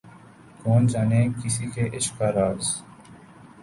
کون 0.63 0.87
جانے 0.87 1.21
کسی 1.43 1.69
کے 1.75 1.89
عشق 1.97 2.17
کا 2.19 2.31
راز 2.31 2.75